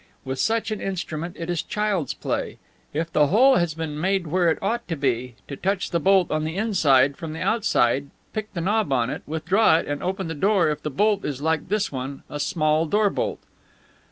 [0.25, 2.57] With such an instrument it is child's play,
[2.91, 6.31] if the hole has been made where it ought to be, to touch the bolt
[6.31, 10.27] on the inside from the outside, pick the knob on it, withdraw it, and open
[10.27, 13.41] the door if the bolt is like this one, a small door bolt."